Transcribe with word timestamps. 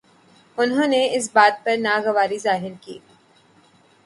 انہوں 0.57 0.87
نے 0.87 1.01
اس 1.15 1.29
بات 1.33 1.63
پر 1.65 1.77
ناگواری 1.77 2.37
ظاہر 2.37 2.73
کی 2.81 2.97